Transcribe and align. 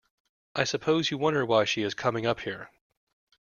I 0.55 0.63
suppose 0.63 1.11
you 1.11 1.19
wonder 1.19 1.45
why 1.45 1.63
she 1.65 1.83
is 1.83 1.93
coming 1.93 2.25
up 2.25 2.39
here. 2.39 2.71